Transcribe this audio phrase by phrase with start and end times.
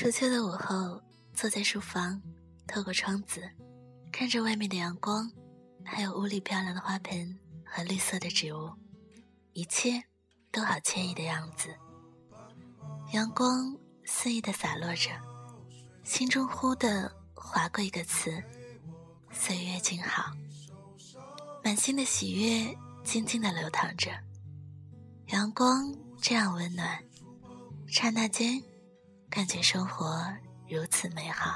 [0.00, 0.98] 初秋的午后，
[1.34, 2.18] 坐在书房，
[2.66, 3.42] 透过窗子，
[4.10, 5.30] 看着外面的阳光，
[5.84, 8.70] 还有屋里漂亮的花盆和绿色的植物，
[9.52, 10.02] 一切
[10.50, 11.68] 都好惬意的样子。
[13.12, 13.76] 阳光
[14.06, 15.10] 肆意的洒落着，
[16.02, 18.42] 心中忽的划过一个词：
[19.30, 20.32] 岁月静好。
[21.62, 22.74] 满心的喜悦
[23.04, 24.10] 静静的流淌着，
[25.26, 27.04] 阳光这样温暖，
[27.86, 28.62] 刹那间，
[29.30, 30.20] 感觉生活
[30.68, 31.54] 如此美好。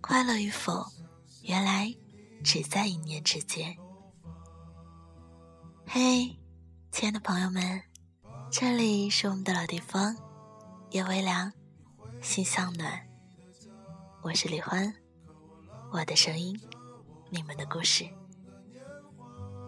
[0.00, 0.86] 快乐与否，
[1.42, 1.94] 原来
[2.42, 3.76] 只在一念之间。
[5.86, 6.34] 嘿，
[6.90, 7.82] 亲爱的朋友们，
[8.50, 10.16] 这里是我们的老地方。
[10.92, 11.52] 夜微凉，
[12.22, 13.06] 心向暖。
[14.22, 14.94] 我是李欢，
[15.92, 16.58] 我的声音，
[17.28, 18.08] 你们的故事。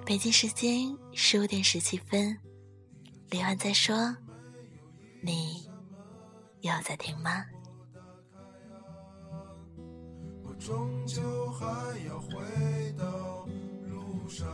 [0.07, 2.39] 北京时间十五点十七分，
[3.29, 4.17] 李欢在说，
[5.21, 5.68] 你
[6.61, 7.45] 有在听吗？
[10.43, 11.67] 我终究还
[12.07, 13.47] 要回到
[13.87, 14.47] 路上。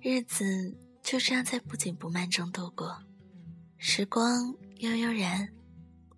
[0.00, 3.02] 日子就这样在不紧不慢中度过，
[3.78, 5.48] 时光悠悠然，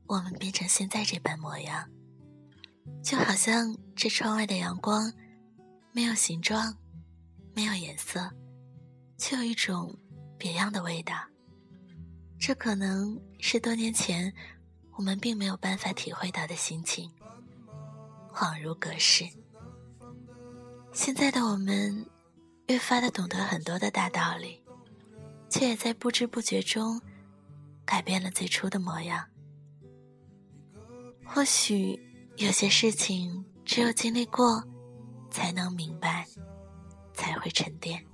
[0.06, 1.90] 我们变成现在这般模样，
[3.02, 5.12] 就好像这窗外的阳光，
[5.92, 6.76] 没有形状，
[7.54, 8.30] 没有颜色，
[9.18, 9.96] 却有一种
[10.38, 11.14] 别样的味道。
[12.38, 14.32] 这可能是多年前
[14.96, 17.10] 我们并没有办法体会到的心情，
[18.32, 19.24] 恍如隔世。
[20.92, 22.06] 现在的我们。
[22.68, 24.58] 越发的懂得很多的大道理，
[25.50, 26.98] 却也在不知不觉中
[27.84, 29.22] 改变了最初的模样。
[31.26, 32.00] 或许
[32.36, 34.62] 有些事情只有经历过，
[35.30, 36.26] 才能明白，
[37.12, 38.04] 才会沉淀。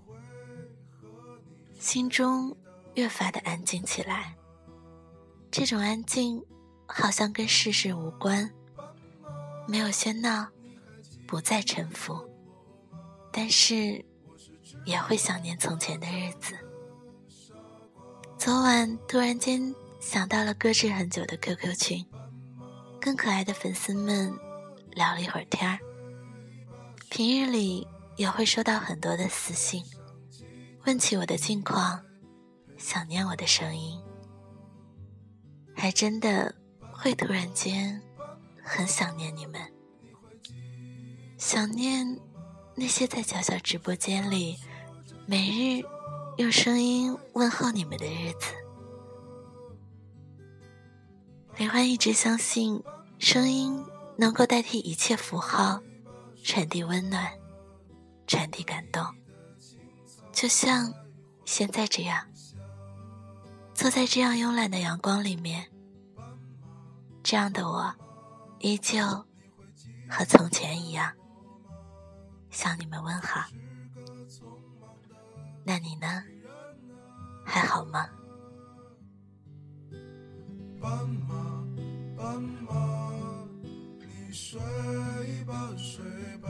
[1.79, 2.57] 心中
[2.95, 4.37] 越发的安静起来，
[5.51, 6.45] 这种安静
[6.87, 8.51] 好像跟世事无关，
[9.67, 10.49] 没有喧闹，
[11.27, 12.29] 不再沉浮，
[13.33, 14.05] 但是。
[14.85, 16.57] 也会想念从前的日子。
[18.39, 22.07] 昨晚突然间想到了搁置很久的 QQ 群，
[23.01, 24.33] 跟可爱的粉丝们
[24.93, 25.79] 聊了一会儿天儿。
[27.09, 29.83] 平日里也会收到很多的私信，
[30.85, 32.05] 问起我的近况，
[32.77, 34.01] 想念我的声音，
[35.75, 36.55] 还真的
[36.93, 38.01] 会突然间
[38.63, 39.61] 很想念你们，
[41.39, 42.21] 想念
[42.77, 44.59] 那些在小小直播间里。
[45.27, 45.85] 每日
[46.39, 48.53] 用声音问候你们的日子，
[51.61, 52.83] 李欢一直相信
[53.19, 53.85] 声音
[54.17, 55.79] 能够代替一切符号，
[56.43, 57.31] 传递温暖，
[58.27, 59.05] 传递感动。
[60.33, 60.91] 就像
[61.45, 62.27] 现在这样，
[63.75, 65.71] 坐在这样慵懒的阳光里面，
[67.23, 67.95] 这样的我，
[68.61, 68.99] 依旧
[70.09, 71.13] 和从前一样，
[72.49, 73.45] 向你们问好。
[75.63, 76.25] 那你呢？
[77.45, 78.09] 还好吗？
[80.81, 81.63] 斑马，
[82.17, 83.45] 斑马，
[83.99, 84.59] 你睡
[85.47, 86.03] 吧，睡
[86.39, 86.49] 吧，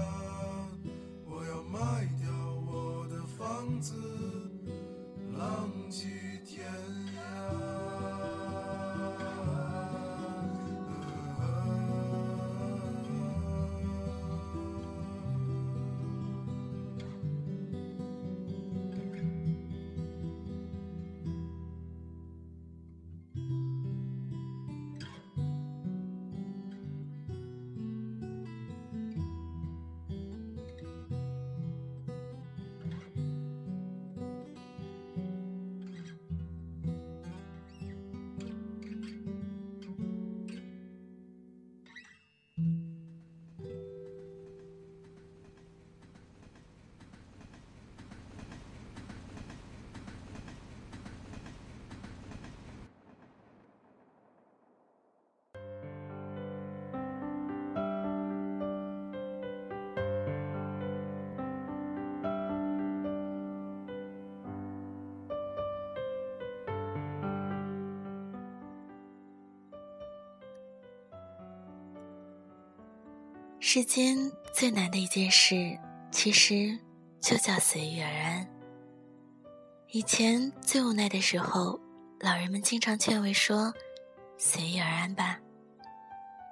[73.72, 74.18] 世间
[74.52, 75.78] 最难的一件事，
[76.10, 76.76] 其实
[77.20, 78.44] 就叫随遇而安。
[79.92, 81.78] 以前最无奈的时候，
[82.18, 83.72] 老人们经常劝慰说
[84.36, 85.38] ：“随遇而安吧。”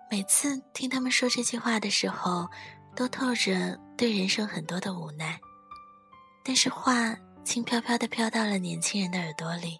[0.08, 2.48] 每次听他们说这句话的时候，
[2.94, 5.40] 都透着对人生很多的无奈，
[6.44, 9.76] 但是话轻飘飘的飘到了年轻人的耳朵里，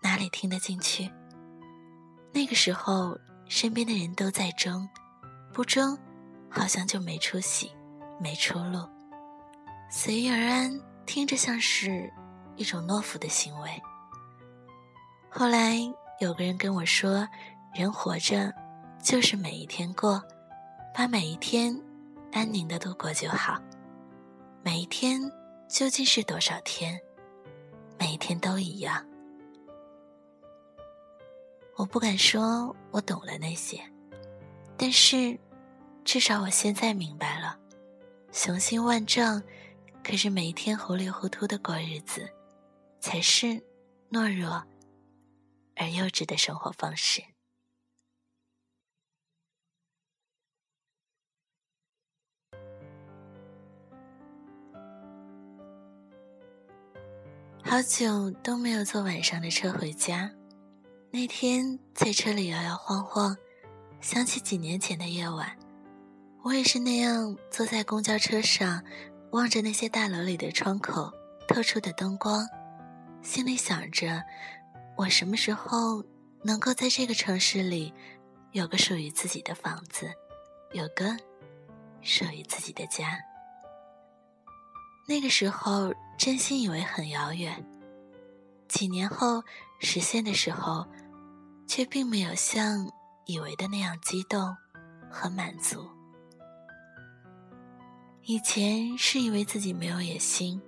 [0.00, 1.10] 哪里听得进去？
[2.32, 3.18] 那个时候，
[3.48, 4.88] 身边的人都在争，
[5.52, 5.98] 不争，
[6.50, 7.70] 好像就没出息，
[8.18, 8.86] 没出路。
[9.88, 12.12] 随遇而安，听着像是
[12.56, 13.70] 一种懦夫的行为。
[15.28, 15.76] 后来
[16.18, 17.26] 有个人跟我说
[17.74, 18.52] ：“人活着，
[19.02, 20.22] 就是每一天过，
[20.94, 21.80] 把每一天
[22.32, 23.60] 安宁的度过就好。
[24.62, 25.20] 每一天
[25.68, 27.00] 究竟是多少天？
[27.98, 29.04] 每一天都一样。”
[31.76, 33.80] 我不敢说我懂了那些，
[34.76, 35.38] 但是
[36.12, 37.56] 至少我现在明白了，
[38.32, 39.40] 雄心万丈，
[40.02, 42.28] 可是每一天糊里糊涂的过日子，
[42.98, 43.62] 才是
[44.10, 44.66] 懦弱
[45.76, 47.22] 而幼稚的生活方式。
[57.62, 60.28] 好久都没有坐晚上的车回家。
[61.12, 63.36] 那天在车里摇摇晃晃，
[64.00, 65.56] 想起几年前的夜晚，
[66.42, 68.82] 我也是那样坐在公交车上，
[69.32, 71.12] 望着那些大楼里的窗口
[71.46, 72.46] 透出的灯光，
[73.22, 74.22] 心里想着，
[74.96, 76.04] 我什么时候
[76.42, 77.92] 能够在这个城市里
[78.52, 80.10] 有个属于自己的房子，
[80.72, 81.16] 有个
[82.00, 83.18] 属于自己的家。
[85.06, 87.64] 那个时候真心以为很遥远，
[88.68, 89.42] 几年后
[89.80, 90.86] 实现的时候。
[91.70, 92.90] 却并没有像
[93.26, 94.56] 以为的那样激动
[95.08, 95.88] 和满足。
[98.24, 100.60] 以前是以为自己没有野心，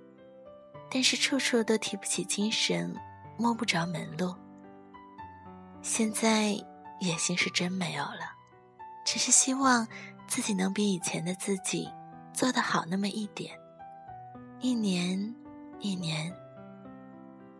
[0.91, 2.93] 但是处处都提不起精神，
[3.37, 4.35] 摸不着门路。
[5.81, 6.49] 现在
[6.99, 8.31] 野心是真没有了，
[9.05, 9.87] 只是希望
[10.27, 11.87] 自己能比以前的自己
[12.33, 13.57] 做得好那么一点。
[14.59, 15.35] 一年，
[15.79, 16.33] 一年，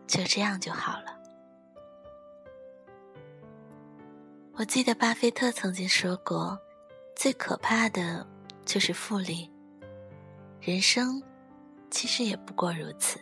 [0.06, 1.16] 就这样就好了。
[4.54, 6.58] 我记得巴菲特曾经说过
[7.16, 8.26] ：“最可怕的
[8.64, 9.50] 就是复利。”
[10.66, 11.22] 人生
[11.90, 13.20] 其实也不过如此。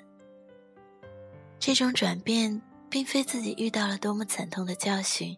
[1.58, 5.36] 这种转变并非自己遇到了多么惨痛的教训，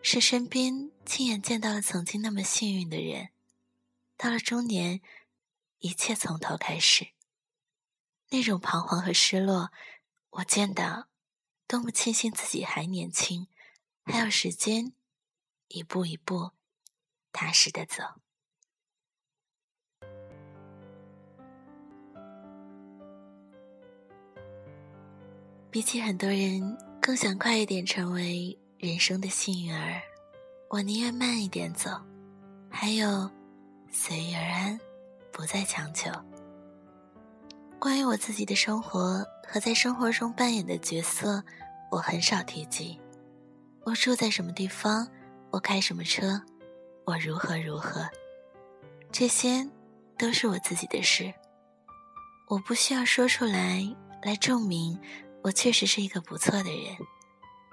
[0.00, 3.28] 是身边亲眼见到了曾经那么幸运的人。
[4.16, 5.02] 到了中年，
[5.80, 7.08] 一切从头开始。
[8.30, 9.70] 那种彷徨和失落，
[10.30, 11.08] 我见到，
[11.68, 13.48] 多么庆幸自己还年轻，
[14.04, 14.94] 还有时间。
[15.68, 16.52] 一步一步，
[17.30, 18.21] 踏实的走。
[25.72, 30.02] 比起很多人，更想快一点成为人生的幸运儿，
[30.68, 31.88] 我宁愿慢一点走。
[32.68, 33.30] 还有，
[33.90, 34.78] 随遇而安，
[35.32, 36.10] 不再强求。
[37.78, 41.42] 关于我自己的生活和在生活中扮演的角色，
[41.90, 43.00] 我很少提及。
[43.82, 45.08] 我住在什么地方？
[45.50, 46.38] 我开什么车，
[47.06, 48.06] 我如何如何，
[49.10, 49.66] 这些
[50.18, 51.32] 都是我自己的事。
[52.48, 53.82] 我不需要说出来
[54.22, 55.00] 来证明
[55.42, 56.96] 我确实是一个不错的人，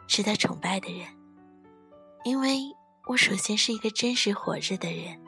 [0.08, 1.08] 值得崇拜的人，
[2.24, 2.60] 因为
[3.08, 5.20] 我首先是一个真实活着的人。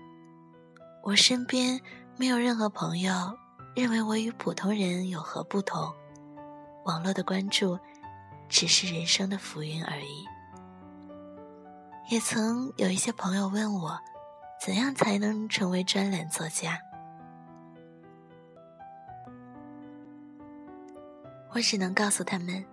[1.03, 1.79] 我身边
[2.17, 3.13] 没有任何朋友
[3.75, 5.93] 认为我与普通人有何不同，
[6.85, 7.77] 网络的关注
[8.49, 10.25] 只是人生的浮云而已。
[12.09, 13.99] 也曾有一些朋友问我，
[14.65, 16.79] 怎样才能成为专栏作家？
[21.53, 22.65] 我只能告诉他们，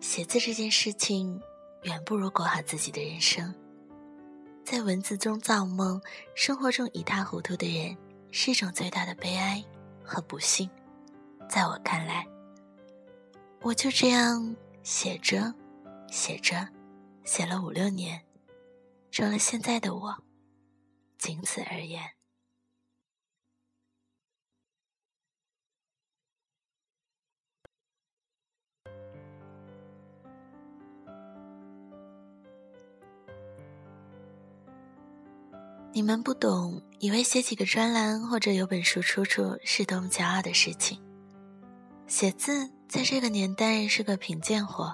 [0.00, 1.40] 写字这件事情
[1.82, 3.54] 远不如过好自己的人生。
[4.64, 6.00] 在文字中造梦，
[6.34, 7.96] 生活中一塌糊涂的人，
[8.32, 9.62] 是一种最大的悲哀
[10.02, 10.68] 和不幸。
[11.48, 12.26] 在我看来，
[13.60, 15.54] 我就这样写着，
[16.10, 16.68] 写着，
[17.22, 18.20] 写了五六年。
[19.12, 20.24] 成了现在的我，
[21.18, 22.02] 仅此而言。
[35.96, 41.00] 你们不懂，以为写几个专栏或者有本书出出是多么骄傲的事情。
[42.08, 44.92] 写字在这个年代是个贫贱活，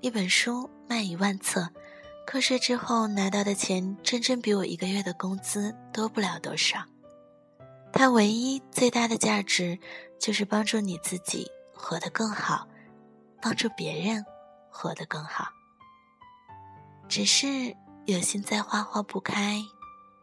[0.00, 1.68] 一本书卖一万册。
[2.26, 6.82] 课税之后拿到的钱，真正比我一个月的工资多不了多少。
[7.92, 9.78] 它唯一最大的价值，
[10.18, 12.66] 就是帮助你自己活得更好，
[13.42, 14.24] 帮助别人
[14.70, 15.48] 活得更好。
[17.10, 17.76] 只是
[18.06, 19.62] 有心栽花花不开，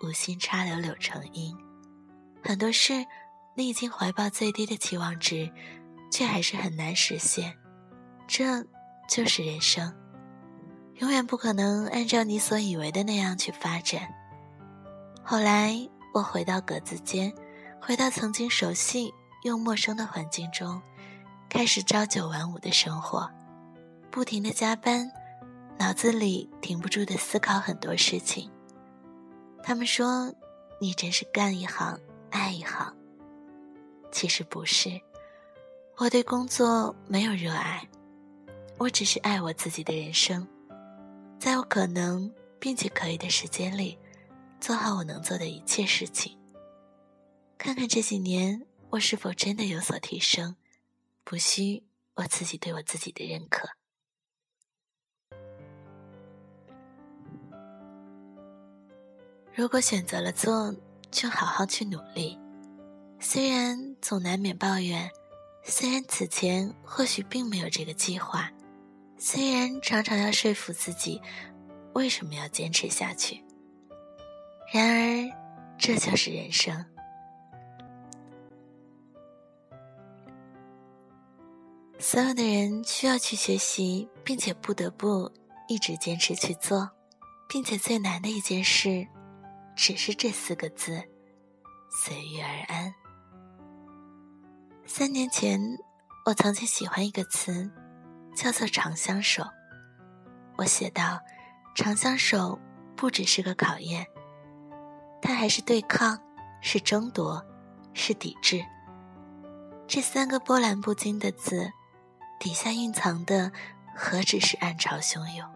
[0.03, 1.55] 无心插柳柳成荫。
[2.43, 3.05] 很多事，
[3.55, 5.51] 你已经怀抱最低的期望值，
[6.11, 7.55] 却还是很难实现。
[8.27, 8.65] 这
[9.07, 9.93] 就是人生，
[10.95, 14.07] 永远不可能按照你所以为的那样去发展。
[15.23, 15.75] 后来，
[16.13, 17.33] 我回到格子间，
[17.79, 20.81] 回到曾经熟悉又陌生的环境中，
[21.49, 23.29] 开始朝九晚五的生活，
[24.09, 25.11] 不停的加班，
[25.77, 28.49] 脑子里停不住的思考很多事情。
[29.63, 30.33] 他们说
[30.79, 31.99] ：“你真是干一行
[32.29, 32.95] 爱一行。”
[34.11, 34.99] 其实不是，
[35.97, 37.87] 我对工作没有热爱，
[38.77, 40.47] 我只是爱我自己的人生，
[41.39, 43.97] 在我可能并且可以的时间里。
[44.59, 46.37] 做好我能做的一切事情。
[47.57, 50.55] 看看这几年我是否真的有所提升，
[51.23, 53.67] 不需我自己对我自己的认可。
[59.53, 60.73] 如果选择了做，
[61.11, 62.39] 就好好去努力。
[63.19, 65.09] 虽然总难免抱怨，
[65.63, 68.49] 虽然此前或许并没有这个计划，
[69.17, 71.21] 虽然常常要说服自己
[71.93, 73.43] 为什么要坚持下去。
[74.73, 75.31] 然而，
[75.77, 76.85] 这就是人生。
[81.99, 85.31] 所有的人需要去学习，并且不得不
[85.67, 86.89] 一直坚持去做，
[87.47, 89.05] 并且最难的一件事，
[89.81, 91.01] 只是这四个字：
[91.89, 92.93] 随遇而安。
[94.85, 95.59] 三年前，
[96.27, 97.67] 我曾经喜欢一个词，
[98.35, 99.43] 叫做“长相守”。
[100.57, 101.19] 我写道
[101.73, 102.59] ：“长相守
[102.95, 104.05] 不只是个考验。”
[105.19, 106.15] 它还是对抗，
[106.61, 107.43] 是争夺，
[107.95, 108.63] 是抵制。
[109.87, 111.71] 这三个波澜不惊的字，
[112.39, 113.51] 底下蕴藏的
[113.95, 115.49] 何止是暗潮汹涌？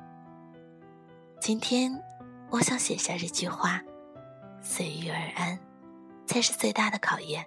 [1.40, 2.02] 今天，
[2.50, 3.84] 我想写下这句话：
[4.68, 5.58] 随遇而安，
[6.26, 7.46] 才是最大的考验。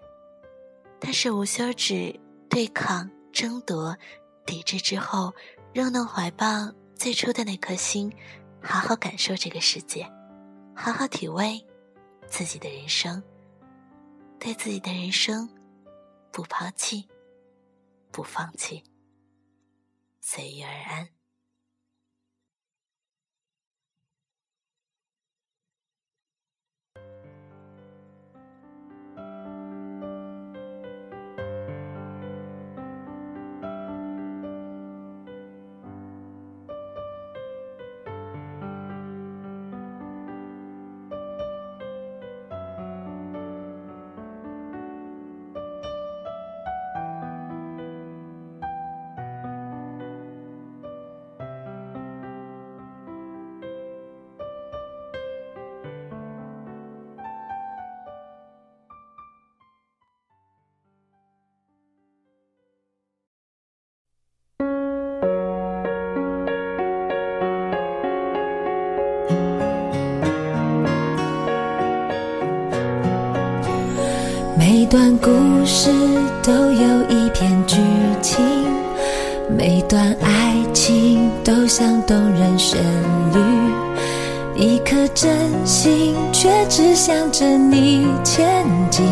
[1.00, 3.96] 它是无休止对抗、争夺、
[4.46, 5.34] 抵制之后，
[5.74, 6.46] 仍能怀抱
[6.94, 8.10] 最初的那颗心，
[8.62, 10.08] 好好感受这个世界，
[10.74, 11.62] 好好体味。
[12.28, 13.22] 自己的人生，
[14.38, 15.48] 对自己的人生，
[16.30, 17.08] 不抛弃，
[18.12, 18.84] 不放弃，
[20.20, 21.08] 随遇而安。
[74.70, 75.30] 每段故
[75.64, 75.90] 事
[76.42, 77.78] 都有一篇剧
[78.20, 78.44] 情，
[79.56, 82.78] 每段爱情都像动人旋
[83.32, 83.40] 律。
[84.54, 85.30] 一颗真
[85.64, 89.06] 心却只向着你前进。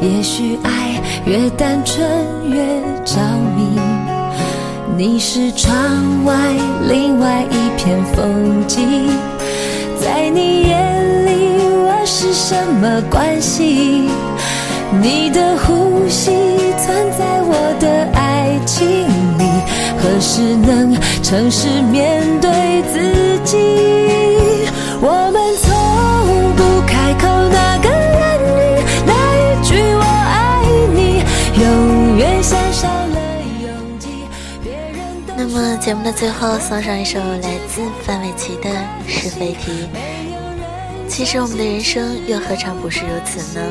[0.00, 2.08] 也许爱越单纯
[2.48, 2.64] 越
[3.04, 3.16] 着
[3.56, 3.80] 迷。
[4.96, 6.54] 你是窗外
[6.88, 9.08] 另外一片风景，
[10.00, 14.08] 在你眼里我是什么关系？
[14.98, 16.30] 你的呼吸
[16.76, 19.06] 存在我的爱情
[19.38, 19.44] 里，
[20.02, 23.56] 何时能诚实面对自己？
[25.00, 25.70] 我们从
[26.56, 31.22] 不开口那个言语，那一句我爱你，
[31.62, 33.16] 永远像少了
[33.62, 34.08] 勇气。
[34.62, 35.06] 别人
[35.36, 38.68] 那么节目的最后送上一首来自范玮琪的
[39.06, 39.70] 《是非题》。
[41.08, 43.64] 其实我们的人生又何尝不是如此呢？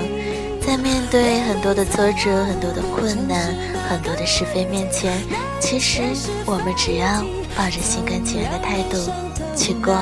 [0.69, 3.55] 在面对很多的挫折、很多的困难、
[3.89, 5.11] 很多的是非面前，
[5.59, 6.03] 其实
[6.45, 7.23] 我们只要
[7.57, 9.11] 抱着心甘情愿的态度
[9.55, 9.97] 去过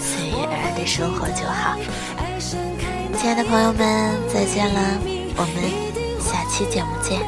[0.00, 1.76] 随遇而安的生活就好。
[3.18, 4.80] 亲爱的朋友们，再见了，
[5.36, 5.70] 我们
[6.18, 7.20] 下期节目见，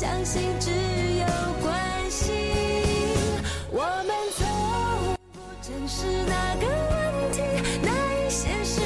[0.00, 1.26] 相信只有
[1.62, 2.32] 关系，
[3.70, 7.42] 我们从不正视那个问题，
[7.82, 7.90] 那
[8.24, 8.79] 一些事。